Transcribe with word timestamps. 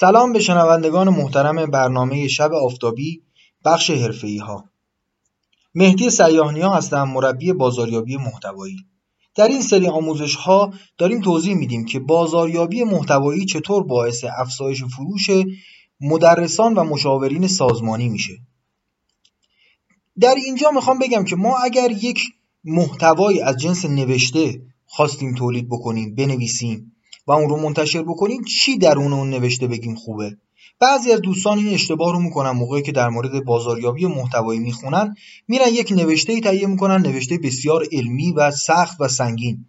سلام 0.00 0.32
به 0.32 0.40
شنوندگان 0.40 1.08
محترم 1.08 1.66
برنامه 1.66 2.28
شب 2.28 2.52
آفتابی 2.52 3.22
بخش 3.64 3.90
حرفه‌ای 3.90 4.38
ها 4.38 4.64
مهدی 5.74 6.10
سیاهنیا 6.10 6.70
هستم 6.70 7.02
مربی 7.02 7.52
بازاریابی 7.52 8.16
محتوایی. 8.16 8.76
در 9.34 9.48
این 9.48 9.62
سری 9.62 9.86
آموزش 9.86 10.34
ها 10.34 10.72
داریم 10.98 11.20
توضیح 11.20 11.54
میدیم 11.54 11.84
که 11.84 11.98
بازاریابی 11.98 12.84
محتوایی 12.84 13.44
چطور 13.44 13.82
باعث 13.82 14.24
افزایش 14.38 14.84
فروش 14.84 15.30
مدرسان 16.00 16.74
و 16.74 16.84
مشاورین 16.84 17.46
سازمانی 17.46 18.08
میشه. 18.08 18.38
در 20.20 20.34
اینجا 20.34 20.70
می‌خوام 20.70 20.98
بگم 20.98 21.24
که 21.24 21.36
ما 21.36 21.56
اگر 21.56 21.90
یک 21.90 22.20
محتوایی 22.64 23.40
از 23.40 23.56
جنس 23.56 23.84
نوشته 23.84 24.62
خواستیم 24.86 25.34
تولید 25.34 25.68
بکنیم 25.68 26.14
بنویسیم 26.14 26.92
و 27.28 27.32
اون 27.32 27.48
رو 27.48 27.56
منتشر 27.56 28.02
بکنیم 28.02 28.44
چی 28.44 28.78
در 28.78 28.98
اون 28.98 29.30
نوشته 29.30 29.66
بگیم 29.66 29.94
خوبه؟ 29.94 30.36
بعضی 30.80 31.12
از 31.12 31.20
دوستان 31.20 31.58
این 31.58 31.74
اشتباه 31.74 32.12
رو 32.12 32.20
می‌کنن 32.20 32.50
موقعی 32.50 32.82
که 32.82 32.92
در 32.92 33.08
مورد 33.08 33.44
بازاریابی 33.44 34.06
محتوایی 34.06 34.60
می‌خونن 34.60 35.14
میرن 35.48 35.68
یک 35.68 35.92
نوشته 35.92 36.32
ای 36.32 36.40
تهیه 36.40 36.66
می‌کنن 36.66 37.06
نوشته 37.06 37.38
بسیار 37.38 37.84
علمی 37.92 38.32
و 38.32 38.50
سخت 38.50 39.00
و 39.00 39.08
سنگین. 39.08 39.66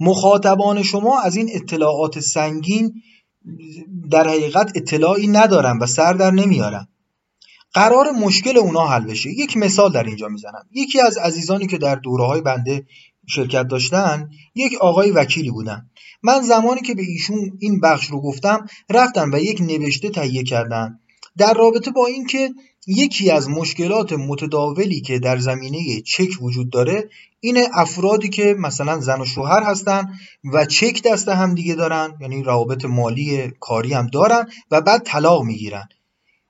مخاطبان 0.00 0.82
شما 0.82 1.20
از 1.20 1.36
این 1.36 1.50
اطلاعات 1.52 2.20
سنگین 2.20 3.02
در 4.10 4.28
حقیقت 4.28 4.72
اطلاعی 4.74 5.26
ندارن 5.26 5.78
و 5.78 5.86
سر 5.86 6.12
در 6.12 6.30
نمیارن. 6.30 6.88
قرار 7.72 8.10
مشکل 8.10 8.58
اونا 8.58 8.86
حل 8.86 9.04
بشه. 9.04 9.30
یک 9.30 9.56
مثال 9.56 9.92
در 9.92 10.04
اینجا 10.04 10.28
می‌زنم. 10.28 10.66
یکی 10.72 11.00
از 11.00 11.18
عزیزانی 11.18 11.66
که 11.66 11.78
در 11.78 11.94
دوره 11.94 12.26
های 12.26 12.40
بنده 12.40 12.86
شرکت 13.34 13.68
داشتن 13.68 14.30
یک 14.54 14.74
آقای 14.80 15.10
وکیلی 15.10 15.50
بودن. 15.50 15.90
من 16.22 16.42
زمانی 16.42 16.80
که 16.80 16.94
به 16.94 17.02
ایشون 17.02 17.58
این 17.58 17.80
بخش 17.80 18.06
رو 18.06 18.20
گفتم 18.20 18.66
رفتن 18.90 19.34
و 19.34 19.38
یک 19.38 19.60
نوشته 19.60 20.10
تهیه 20.10 20.42
کردن. 20.42 20.98
در 21.38 21.54
رابطه 21.54 21.90
با 21.90 22.06
اینکه 22.06 22.50
یکی 22.86 23.30
از 23.30 23.48
مشکلات 23.48 24.12
متداولی 24.12 25.00
که 25.00 25.18
در 25.18 25.38
زمینه 25.38 26.00
چک 26.00 26.42
وجود 26.42 26.70
داره 26.70 27.08
این 27.40 27.58
افرادی 27.74 28.28
که 28.28 28.54
مثلا 28.58 29.00
زن 29.00 29.20
و 29.20 29.24
شوهر 29.24 29.62
هستن 29.62 30.12
و 30.52 30.64
چک 30.64 31.02
دست 31.02 31.28
هم 31.28 31.54
دیگه 31.54 31.74
دارن 31.74 32.14
یعنی 32.20 32.42
روابط 32.42 32.84
مالی 32.84 33.52
کاری 33.60 33.92
هم 33.92 34.06
دارن 34.06 34.46
و 34.70 34.80
بعد 34.80 35.02
طلاق 35.02 35.42
می‌گیرن. 35.44 35.88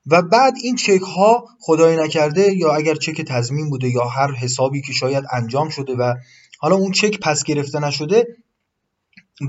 و 0.05 0.21
بعد 0.21 0.53
این 0.63 0.75
چک 0.75 1.01
ها 1.01 1.45
خدای 1.59 1.97
نکرده 1.97 2.53
یا 2.57 2.73
اگر 2.73 2.95
چک 2.95 3.21
تضمین 3.21 3.69
بوده 3.69 3.89
یا 3.89 4.05
هر 4.05 4.31
حسابی 4.31 4.81
که 4.81 4.93
شاید 4.93 5.23
انجام 5.31 5.69
شده 5.69 5.95
و 5.95 6.13
حالا 6.61 6.75
اون 6.75 6.91
چک 6.91 7.19
پس 7.19 7.43
گرفته 7.43 7.79
نشده 7.79 8.27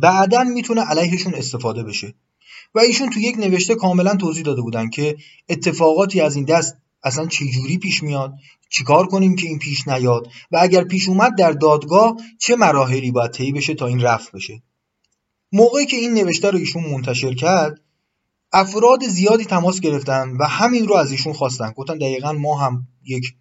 بعدا 0.02 0.44
می‌تونه 0.44 0.80
علیهشون 0.80 1.34
استفاده 1.34 1.82
بشه. 1.82 2.14
و 2.74 2.78
ایشون 2.78 3.10
تو 3.10 3.20
یک 3.20 3.38
نوشته 3.38 3.74
کاملا 3.74 4.16
توضیح 4.16 4.44
داده 4.44 4.62
بودن 4.62 4.90
که 4.90 5.16
اتفاقاتی 5.48 6.20
از 6.20 6.36
این 6.36 6.44
دست 6.44 6.76
اصلا 7.02 7.26
چجوری 7.26 7.78
پیش 7.78 8.02
میاد 8.02 8.34
چیکار 8.68 9.06
کنیم 9.06 9.36
که 9.36 9.46
این 9.46 9.58
پیش 9.58 9.88
نیاد 9.88 10.28
و 10.52 10.58
اگر 10.60 10.84
پیش 10.84 11.08
اومد 11.08 11.38
در 11.38 11.52
دادگاه 11.52 12.16
چه 12.38 12.56
مراحلی 12.56 13.10
باید 13.10 13.30
طی 13.30 13.52
بشه 13.52 13.74
تا 13.74 13.86
این 13.86 14.00
رفع 14.00 14.30
بشه. 14.34 14.62
موقعی 15.52 15.86
که 15.86 15.96
این 15.96 16.14
نوشته 16.14 16.50
رو 16.50 16.58
ایشون 16.58 16.84
منتشر 16.84 17.34
کرد 17.34 17.80
افراد 18.52 19.08
زیادی 19.08 19.44
تماس 19.44 19.80
گرفتن 19.80 20.36
و 20.40 20.44
همین 20.44 20.88
رو 20.88 20.96
از 20.96 21.10
ایشون 21.10 21.32
خواستن. 21.32 21.70
گفتن 21.70 21.98
دقیقا 21.98 22.32
ما 22.32 22.58
هم 22.58 22.88
یک 23.04 23.34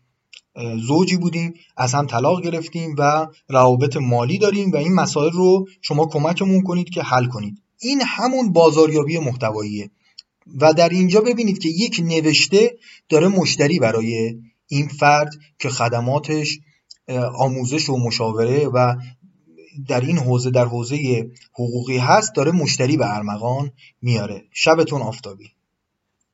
زوجی 0.88 1.18
بودیم 1.18 1.54
از 1.78 1.94
هم 1.94 2.08
طلاق 2.08 2.44
گرفتیم 2.44 2.96
و 2.98 3.28
روابط 3.50 3.98
مالی 3.98 4.38
داریم 4.38 4.72
و 4.72 4.76
این 4.76 4.94
مسائل 4.94 5.32
رو 5.32 5.68
شما 5.82 6.06
کمکمون 6.06 6.62
کنید 6.62 6.90
که 6.90 7.04
حل 7.04 7.26
کنید. 7.26 7.62
این 7.80 8.02
همون 8.06 8.54
بازاریابی 8.54 9.18
محتواییه. 9.18 9.92
و 10.60 10.74
در 10.74 10.90
اینجا 10.90 11.22
ببینید 11.22 11.60
که 11.60 11.70
یک 11.70 12.02
نوشته 12.04 12.78
داره 13.10 13.28
مشتری 13.28 13.80
برای 13.80 14.36
این 14.68 14.88
فرد 14.88 15.30
که 15.60 15.70
خدماتش 15.70 16.60
آموزش 17.38 17.90
و 17.90 17.98
مشاوره 17.98 18.68
و 18.68 18.96
در 19.88 20.02
این 20.02 20.18
حوزه 20.18 20.52
در 20.52 20.66
حوزه 20.66 21.30
حقوقی 21.54 21.98
هست 21.98 22.36
داره 22.36 22.52
مشتری 22.52 22.98
به 22.98 23.16
ارمغان 23.16 23.72
میاره. 24.02 24.44
شبتون 24.52 25.02
آفتابی. 25.02 25.46